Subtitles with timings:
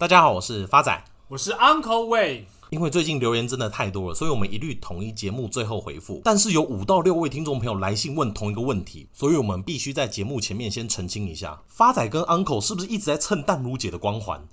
[0.00, 2.44] 大家好，我是发仔，我是 Uncle Wave。
[2.70, 6.20] 因为最近留言真的太多了，所以我们一律统一节目最后回复。
[6.22, 14.46] 但是有五到六位听众朋友来信问同一个问题，所以我们必须在节目前面先澄清一下：发仔跟 Uncle 是不是一直在蹭淡如姐的光环？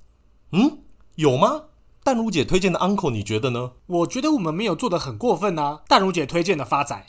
[0.52, 0.80] 嗯，
[1.14, 1.66] 有吗？
[2.04, 3.74] 淡如姐推荐的 Uncle，你觉得呢？
[3.86, 5.82] 我觉得我们没有做的很过分啊。
[5.88, 7.06] 淡如姐推荐的发仔。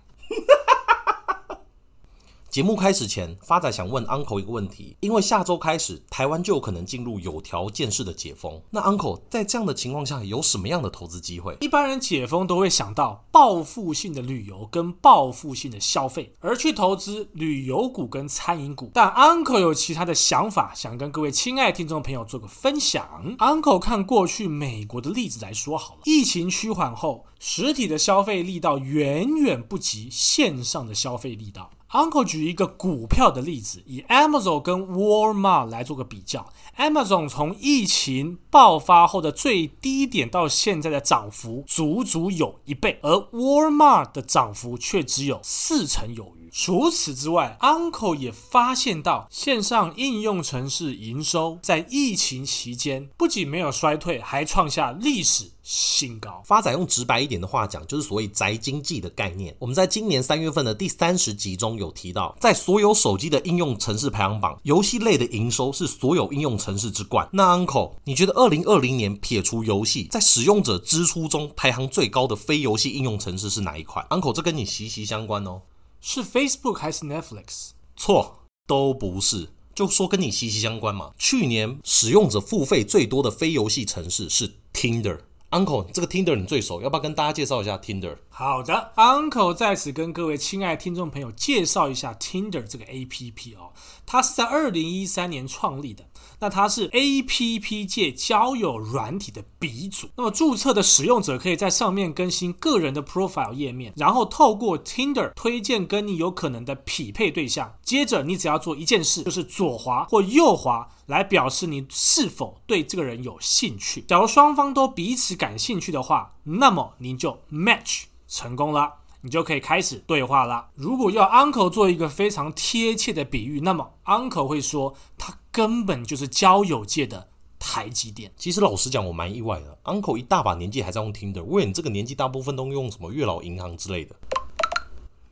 [2.57, 8.59] 节目开始前，发仔想问 Uncle 一个问题，因为下周开始，台湾就有可能进入有条件式的解封。
[8.71, 11.55] 那 Uncle 在这样的情况下，有什么样的投资机会？
[11.61, 18.91] 一般人解封都会想到报复性的旅游跟报复性的消费，而去投资旅游股跟餐饮股。
[18.95, 23.37] 但 Uncle 有其他的想法，想跟各位亲爱的听众朋友做个分享。
[23.37, 31.71] Uncle 看过去美国的例子来说好了，疫情趋缓后，实体的消费力道远远不及线上的消费力道。
[31.97, 36.47] Uncle 举一个股票的例子，以 Amazon 跟 Walmart 来做个比较。
[36.77, 46.46] Amazon 从疫情爆发后的最低点到现在的涨幅，足足有一倍，而 Walmart 的涨幅却只有四成有余。
[46.53, 56.43] 除此之外，Uncle 也发现到线上应用程式营收在疫情期间不仅没有衰退，还创下历史新高。
[56.45, 59.55] 发仔用直白一点的话讲，就是所谓宅经济的概念。
[59.59, 67.29] 我们在今年三月份的第三十集中有提到，在所有手机的应用程式排行榜，游戏类的营收是所有应用程式之冠。
[67.33, 75.63] 那 Uncle，你觉得二零二零年撇除游戏，在使用者支出中排行最高的非游戏应用程式是哪一款？Uncle，这跟你息息相关哦。
[76.01, 77.71] 是 Facebook 还是 Netflix？
[77.97, 79.51] 错，都不是。
[79.75, 81.13] 就说跟你息息相关嘛。
[81.19, 85.21] 去年使用者付费最多的非游戏城市是 Tinder。
[85.51, 88.17] Uncle，这个 Tinder 你最熟，要不要跟大家介绍一下 Tinder？
[88.29, 93.73] 好的，Uncle 在此跟各位亲爱的听众朋友介绍一下 Tinder 这个 APP 哦。
[94.05, 96.05] 它是在二零一三年创立的。
[96.39, 100.09] 那它是 APP 界交友软体的鼻祖。
[100.17, 107.75] 那么注册的使用者可以在上面更新个人的 profile 页面，然后透过 Tinder 推荐跟你有可能的匹配对象。
[107.83, 114.03] 接着你只要做一件事，就是左滑或右滑来表示你是否对这个人有兴趣。
[114.03, 118.93] 假如双方都彼此感兴趣的话，那么你就 match 成功了。
[119.23, 120.69] 你就可以开始对话了。
[120.77, 127.29] 如果要 Uncle 做一个非常贴切的比喻，那么 Uncle 会说，他根本就是交友界的
[127.59, 128.31] 台积电。
[128.37, 129.79] 其实老实讲，我蛮意外的。
[129.85, 134.15] Uncle 一大把年纪还在用 Tinder，为你这个年纪大部分都用什么月老银行之类的。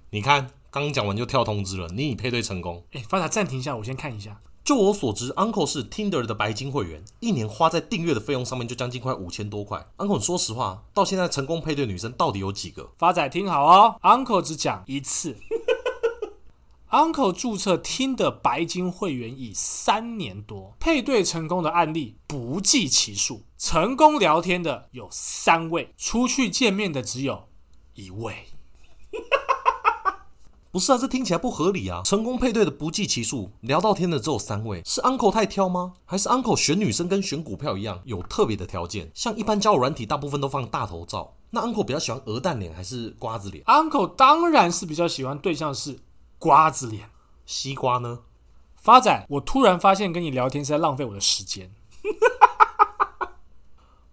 [0.08, 2.82] 你看，刚讲完就跳通知了，你已配对成功。
[2.92, 4.40] 哎，发达暂停一下，我先看一下。
[4.64, 9.86] 就我所知，Uncle 是 Tinder 的白金会员，一年花在订阅的费用上面就将近快五千多块。
[9.98, 12.88] Uncle，说实话，到现在成功配对女生到底有几个？
[12.96, 15.36] 发仔听好哦，Uncle 只讲一次。
[16.94, 27.48] Uncle 注册 Tinder 白金会员已三年多，配对成功的案例不计其数，成功聊天的有三位，出去见面的只有
[27.94, 28.46] 一位。
[30.70, 32.02] 不是啊，这听起来不合理啊！
[32.04, 35.94] 成功配对的不计其数，聊到天的只有三位，是 Uncle 太挑吗？
[36.04, 39.10] 还是 Uncle 选女生跟选股票一样有特别的条件？
[39.14, 45.98] 像一般交友软体大部分都放大头照，那 Uncle 比较喜欢鹅蛋脸还是瓜子脸？Uncle 当然是比较喜欢对象是
[46.38, 47.10] 瓜子脸。
[47.46, 48.20] 西瓜呢？
[48.76, 51.72] 发仔，我突然发现跟你聊天是在浪费我的时间。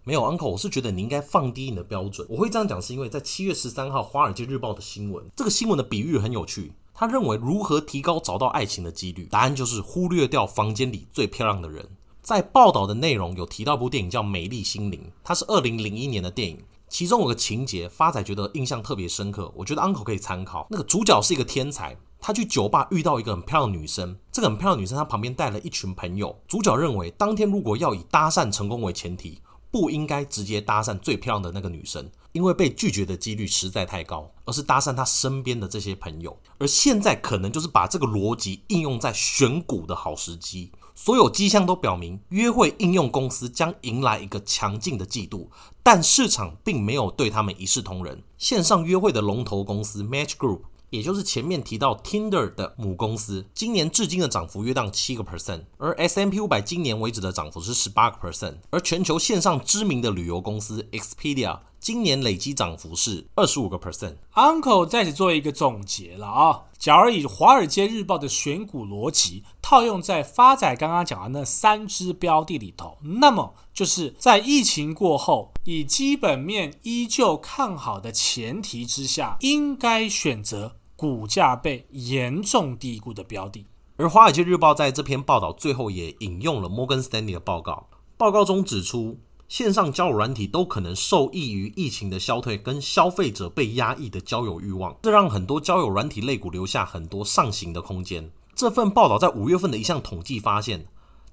[0.04, 2.26] 没有，Uncle，我是觉得你应该放低你的标准。
[2.30, 6.74] 我会这样讲，是因为在七月十三号《华尔街日报》的新闻，这个新闻的比喻很有趣。
[6.94, 11.88] 他认为如何提高找到爱情的几率，答案就是忽略掉房间里最漂亮的人。
[12.22, 20.68] 在报道的内容有提到一部电影叫《美丽心灵》，它是二零零一年的电影，其中有个情节，发仔觉得印象特别深刻，我觉得 Uncle 可以参考。
[20.70, 26.40] 那个主角是一个天才，他去酒吧遇到一个很漂亮的女生，这个很漂亮的女生她旁边带了一群朋友。
[26.48, 29.42] 主角认为当天如果要以搭讪成功为前提。
[29.72, 36.38] 不应该直接搭讪最漂亮的那个女生，因为被拒绝的几率实在太高，而是搭讪她身边的这些朋友。
[36.58, 40.74] 而现在可能就是把这个逻辑应用在选股的好时机。
[40.94, 45.50] 所有迹象都表明，约会应用公司将迎来一个强劲的季度，
[45.82, 48.22] 但市场并没有对他们一视同仁。
[48.38, 50.64] 线上约会的龙头公司 Match Group。
[50.92, 64.16] 也就是前面提到 Tinder 的母公司，今年至今的涨幅约当七个 percent，而 S M P 五百今年为止的涨幅是十八个 percent，而全球线上知名的旅游公司 Expedia 今年累积涨幅是二十五个 percent。
[64.34, 80.76] Uncle 在此做一个总结了啊，假如以华尔街日报的选股逻辑套用在发仔刚刚讲的那三只标的里头，那么就是在疫情过后，以基本面依旧看好的前提之下，应该选择。
[81.02, 83.66] 股价被严重低估的标的，
[83.98, 89.18] 而《华尔街日报》在这篇报道最后也引用了摩根斯丹利的报告，报告中指出，
[89.48, 98.30] 线上交友软体都可能受益于疫情的消退跟消费者被压抑的交友欲望，这让很多交友软体类股留下很多上行的空间。
[98.54, 100.86] 这份报道在五月份的一项统计发现，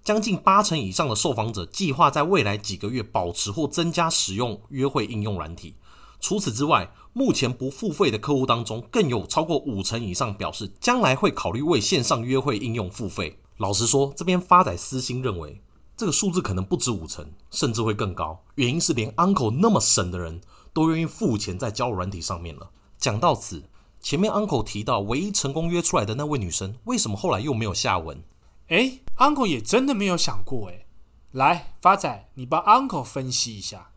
[0.03, 5.75] 将近八成以上的受访者计划在未来几个月保持或增加使用约会应用软体。
[6.21, 13.39] 除此之外，目前不付费的客户当中，更有超过五成以上表示将来会考虑为线上约会应用付费。
[13.59, 15.61] 老实说，这边发仔私心认为。
[15.97, 18.45] 这个数字可能不止五成，甚至会更高。
[18.55, 20.41] 原因是连 Uncle 那么省的人
[20.73, 22.71] 都愿意付钱在交友软体上面了。
[22.99, 23.65] 讲到此，
[24.01, 28.23] 前面 Uncle 提到唯一成功约出来的那位女生，为什么后来又没有下文？
[28.69, 30.87] 诶，Uncle 也真的没有想过诶。
[31.33, 33.91] 来，发仔，你帮 Uncle 分析一下。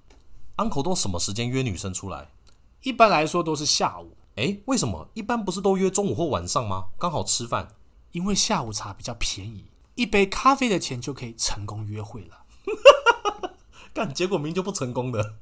[0.61, 2.29] Uncle 都什么时间约女生出来？
[2.83, 4.11] 一般来说都是下午。
[4.35, 5.09] 诶，为什么？
[5.15, 6.85] 一般不是都约中午或晚上吗？
[6.99, 7.69] 刚好吃饭。
[8.11, 9.65] 因为下午茶比较便宜。
[9.95, 12.43] 一杯咖啡的钱就可以成功约会了，
[13.93, 15.35] 干结果明明就不成功的。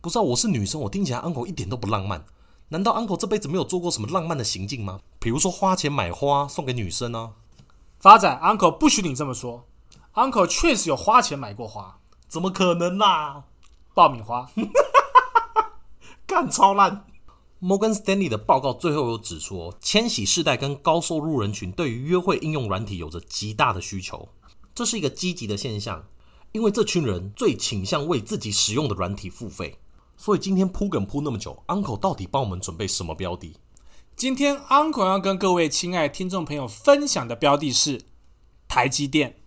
[0.00, 2.24] 不知道我是女生，我听起来 uncle 一点都不浪漫。
[2.68, 5.00] 难道 uncle 这辈子没有做过什么浪漫的行径吗？
[5.18, 7.32] 比如说花钱买花送给女生呢？
[7.98, 9.64] 发展，uncle 不许你这么说。
[10.14, 13.44] uncle 确实有花钱买过花，怎么可能啦？
[13.96, 14.46] 爆米花，
[16.26, 17.06] 干超烂。
[17.62, 24.28] Morgan Stanley 的报告最后有指出，千禧世代跟高收入人群对于约会应用软体有着极大的需求，
[24.74, 26.04] 这是一个积极的现象，
[26.52, 29.78] 因为这群人最倾向为自己使用的软体付费。
[30.18, 33.56] 所以今天铺梗铺那么久，Uncle 到底帮我们准备什么标的？
[34.14, 38.02] 今天 Uncle 要跟各位亲爱的听众朋友分享的标的是
[38.68, 39.38] 台积电，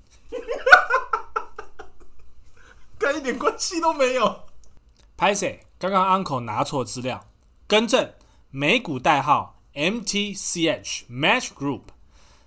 [3.11, 4.41] 一点关系都没有。
[5.17, 7.25] 拍谢，刚刚 Uncle 拿错资料。
[7.67, 8.13] 更正，
[8.51, 11.81] 美股代号 MTCH Match Group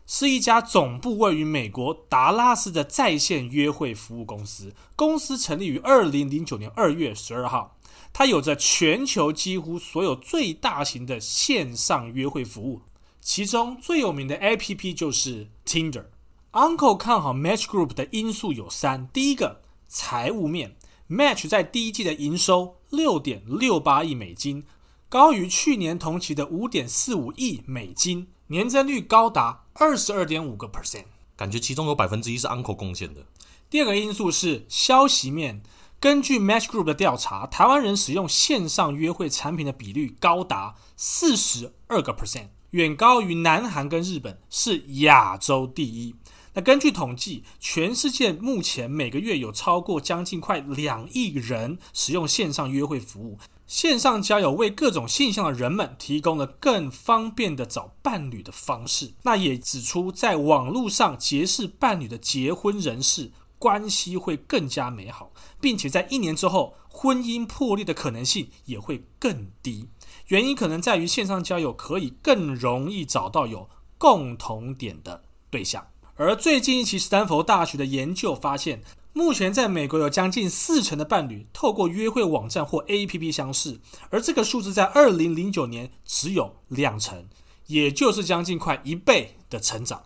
[0.06, 4.74] 是一家总部位于美国达拉斯的在线约会服务公司。
[4.96, 7.76] 公司成立于二零零九年二月十二号。
[8.14, 12.82] 它有着全球几乎所有最大型的线上约会服务，
[13.22, 16.04] 其中最有名的 APP 就是 Tinder。
[16.52, 19.61] Uncle 看好 Match Group 的因素有三：第一个，
[19.92, 20.74] 财务面
[21.10, 24.64] ，Match 在第一季的营收六点六八亿美金。
[25.10, 31.04] 高于去年同期的五点四五亿美金，年增率高达二十二点五个 percent，
[31.36, 33.26] 感觉其中有百分之一是 Uncle 贡献的。
[33.68, 35.62] 第二个因素是消息面，
[36.00, 46.14] 根据 Match Group 的调查，台湾人使用线上约会产品的比率高达四十二个 percent，远高于南韩跟日本，是亚洲第一。
[46.54, 53.38] 那根据统计，全世界目前每个月有超过将近快两亿人使用线上约会服务。
[53.66, 59.14] 线上交友为各种性向的人们提供了更方便的找伴侣的方式。
[59.22, 69.88] 那也指出，在网络上结识伴侣的结婚人士关系会更加美好，并且在一年之后婚姻破裂的可能性也会更低。
[70.26, 75.86] 原因可能在于线上交友可以更容易找到有共同点的对象。
[76.22, 78.80] 而最近一期斯坦福大学的研究发现，
[79.12, 87.28] 目前在美国有将近四成的伴侣透过约会网站或 APP 相识，而这个数字在二零零九年只有两成，
[87.66, 90.00] 也就是将近快一倍的成长。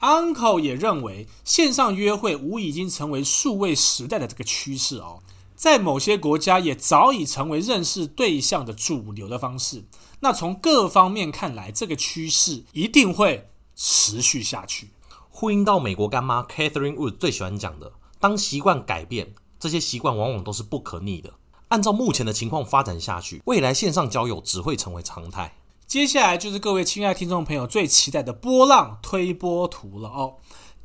[0.00, 5.22] Uncle 也认为，线上约会无已经成为数位时代的这个趋势哦，
[5.56, 9.86] 在某些国家也早已成为认识对象的主流的方式。
[10.20, 14.90] 那从各方面看来，这个趋势一定会持续下去。
[15.34, 17.90] 呼应到美国干妈 Catherine Wood 最喜欢讲的。
[18.20, 21.32] 当习惯改变，这些习惯往往都是不可逆的。
[21.68, 25.56] 按照目前的情况发展下去，未来线上交友只会成为常态。
[25.86, 30.34] 接下来就是各位亲爱听众朋友最期待的波浪推波图了哦。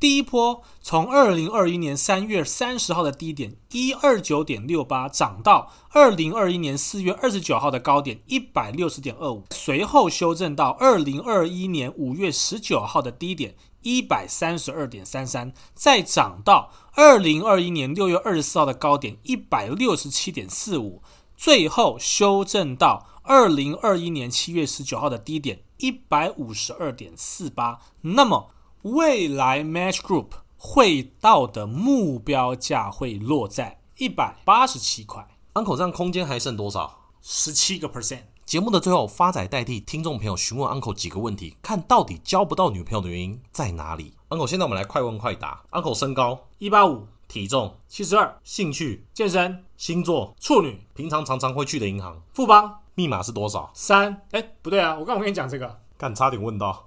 [0.00, 13.56] 第一波从二零二一年三月三十号的低点一二九点六八涨到二零二一年四月二十九号的高点一百六十点二五，随后修正到二零二一年五月十九号的低点。
[13.82, 21.02] 一百三十二点三三，再涨到二零二一年六月二十四号的高点一百六十七点四五，
[21.36, 27.80] 最后修正到二零二一年七月十九号的低点一百五十二点四八。
[28.00, 28.50] 那么，
[28.82, 35.28] 未来 Match Group 会到的目标价会落在一百八十七块。
[35.54, 37.12] Uncle 这样空间还剩多少？
[37.20, 38.22] 十七个 percent。
[38.48, 45.62] 节目的最后，发仔代替听众朋友询问 Uncle 几个问题，看到底交不到女朋友的原因在哪里？Uncle，现在我们来快问快答。
[45.70, 53.70] Uncle 身高一八五，体重七十二，兴趣健身，星座处女，平常常常会去的银行富邦，密码是多少？
[53.74, 54.22] 三。
[54.30, 56.86] 哎，不对啊，我刚刚跟你讲这个，干差点问到。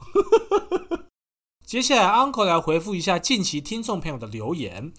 [1.63, 4.91] 接下来 Uncle 来回复一下近期听众朋友的留言。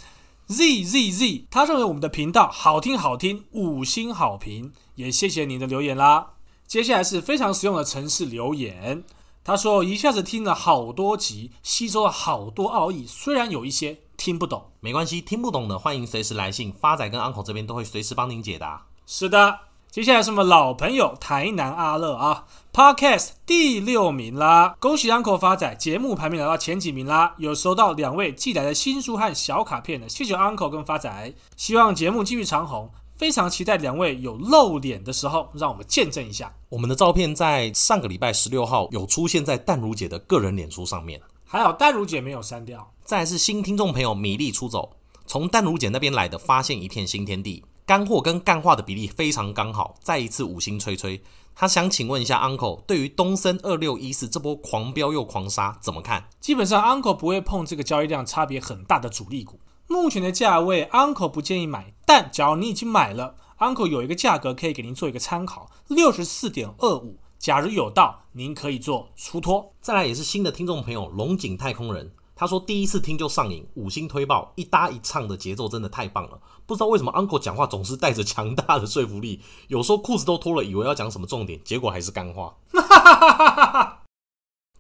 [0.46, 6.34] Z Z Z，他认为我们的频道好听好听，五星好评，也谢谢你的留言啦。
[6.72, 9.04] 接下来是非常实用的城市留言，
[9.44, 18.86] 他说一下子听了好多集，吸收了好多奥义，虽然有一些听不懂，没关系，听不懂的欢迎随时来信，发仔跟 uncle 这边都会随时帮您解答。
[19.04, 19.58] 是的，
[19.90, 22.46] 接下来是我们老朋友台南阿乐啊。
[22.72, 24.74] Podcast 第六名啦！
[24.80, 27.34] 恭喜 Uncle 发仔，节目排名来到前几名啦！
[27.36, 31.34] 有收到两位寄来的新书和小卡片的，谢谢 Uncle 跟发仔。
[31.54, 36.52] 希望节目继续长红，非常期待两位有露脸的时候，让我们见证一下。
[36.68, 42.92] 我们的照片在上个礼拜十六号有出现在淡如姐的个人脸书上面，还好淡如姐没有删掉。
[43.04, 51.22] 再来是新听众朋友米粒出走，从淡如姐那边来的，发现一片新天地，干货跟干话的比例非常刚好，再一次五星吹吹。
[51.54, 56.24] 他想请问一下 Uncle，对于东森二六一四这波狂飙又狂杀怎么看？
[56.40, 59.60] 基本上 Uncle 不会碰这个交易量差别很大的主力股。
[59.92, 67.18] 目前的价位 Uncle 不建议买，但假如你已经买了，Uncle 有一个价格可以给您做一个参考，六十四点二五。
[67.38, 69.74] 假如有到，您可以做出脱。
[69.82, 72.14] 再来也是新的听众朋友龙井太空人。
[72.34, 76.40] 他说第一次听就上瘾，五星推爆，一搭一唱的节奏真的太棒了。
[76.64, 82.54] 不知道为什么 Uncle 讲话总是带着强大的说服力，有时候裤子都脱了，以为要讲什么重点，结果还是干话。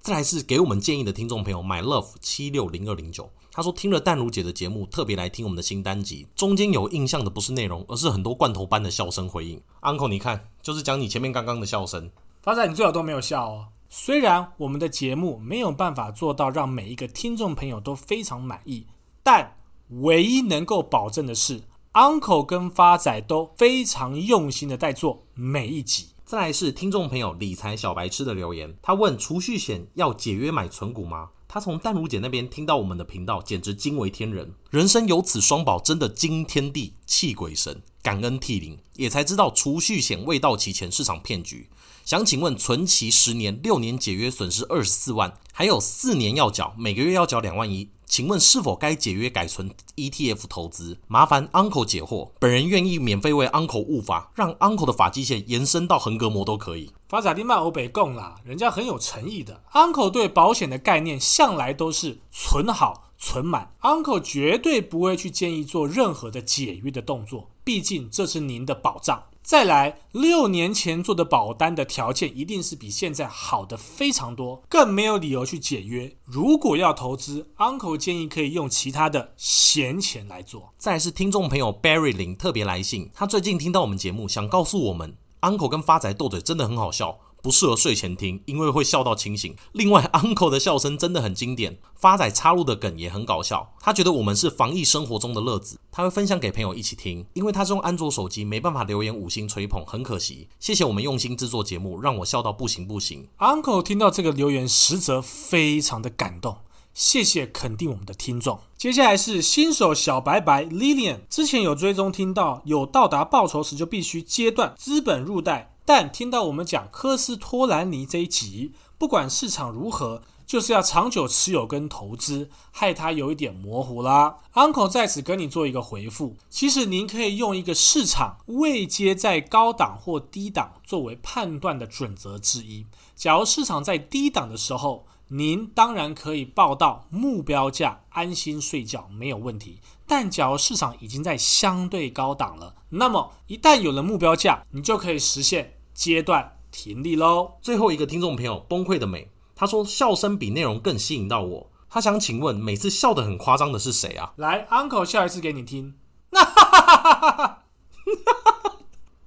[0.02, 9.62] 再来是给我们建议的听众朋友 My Love 七六零二零九，他说听了淡如姐的节目，特别来听我们的新单集，中间有印象的不是内容，而是很多罐头般的笑声回应。
[9.82, 12.10] Uncle 你看，就是讲你前面刚刚的笑声。
[12.42, 13.68] 发仔，你最好都没有笑哦。
[13.88, 18.84] 虽然我们的节目没有办法做到让每一个听众朋友都非常满意，
[19.22, 19.56] 但
[20.00, 26.08] 唯一能够保证的是，Uncle 跟发仔都非常用心的在做每一集。
[26.32, 31.28] 再来是听众朋友理财小白痴的留言，他问储蓄险要解约买存股吗？
[31.46, 41.68] 他从淡如姐那边听到我们的频道，简直惊为天人，人生有此双宝，真的惊天地泣鬼神，感恩涕零，也才知道储蓄险未到期前是场骗局。
[42.06, 50.98] 想请问，存期十年、六年解约损失二十四万，还有四年要缴，每个月要缴两万一，请问是否该解约改存 ETF 投资？
[51.08, 56.92] 麻烦 Uncle 解惑，本人愿意免费为 Uncle 悟法，让 Uncle 的发际线延伸到横膈膜都可以。
[57.08, 59.62] 发仔你卖欧北贡啦，人家很有诚意的。
[59.72, 69.24] Uncle 对保险的概念向来都是存好存满，Uncle 绝对不会去建议做任何的解约的动作，毕竟这是您的保障。
[69.42, 76.16] 再来，六年前做的保单的条件一定是比现在好的非常多，更没有理由去解约。
[76.24, 80.72] 如果要投资，Uncle 建议可以用其他的闲钱来做。
[80.78, 87.18] 再是听众朋友 Barry 林特别来信，他最近听到我们节目，想告诉我们，Uncle 跟发仔斗嘴真的很好笑。
[87.42, 89.56] 不适合睡前听，因为会笑到清醒。
[89.72, 93.74] 另外，Uncle 的笑声真的很经典，发仔插入的梗也很搞笑。
[93.80, 97.24] 他觉得我们是防疫生活中的乐子，他会分享给朋友一起听。
[97.34, 100.48] 因为他是用安卓手机，没办法留言五星吹捧，很可惜。
[100.58, 103.28] 谢谢我们用心制作节目，让我笑到不行不行。
[103.38, 106.56] Uncle 听到这个留言，实则非常的感动。
[106.94, 108.60] 谢谢肯定我们的听众。
[108.76, 115.74] 接下来是新手小白白 Lilian，之前有追踪听到，有到达报酬时就必须阶段资本入袋。
[115.84, 124.38] 但听到我们讲科斯托兰尼这一集，不管市场如何，就是要长久持有跟投资，害他有一点模糊啦。
[124.54, 132.86] Uncle 在此跟你做一个回复，其实您可以用一个市场位阶在高档或低档作为判断的准则之一。
[133.14, 139.80] 假如市场在低档的时候，您当然可以报到目标价，安心睡觉没有问题。
[140.06, 147.52] 但假如市场已经在相对高档了，那么一旦有了目标价，你就可以实现阶段停利喽。
[147.62, 149.30] 最后一个听众朋友崩溃的美，
[149.62, 151.70] 他说笑声比内容更吸引到我。
[151.88, 154.32] 他想请问，每次笑得很夸张的是谁啊？
[154.34, 155.94] 来，Uncle 笑一次给你听。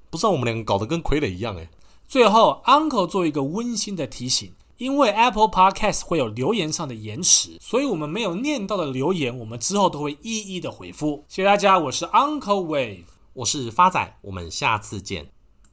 [0.10, 1.70] 不知道我们两个搞得跟傀儡一样诶。
[2.06, 4.52] 最后，Uncle 做一个温馨的提醒。
[4.76, 11.24] 因为 Apple Podcast 会有留言上的延迟，所以我们没有念到的留言，我们之后都会一一的回复。
[11.30, 15.32] 谢谢大家，我是 Uncle Wave，我是发仔，我们下次见。